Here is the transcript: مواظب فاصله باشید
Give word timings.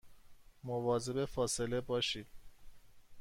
مواظب 0.63 1.25
فاصله 1.25 1.81
باشید 1.81 2.27